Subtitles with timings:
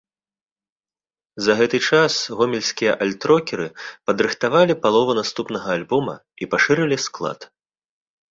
[1.47, 3.67] За гэты час гомельскія альт-рокеры
[4.09, 7.39] падрыхтавалі палову наступнага альбома і пашырылі склад.